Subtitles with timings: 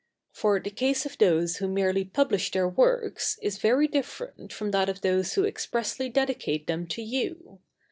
[0.33, 4.89] For the case of those who merely publish their works is very different from that
[4.89, 7.59] of those who expressly dedicate them to you.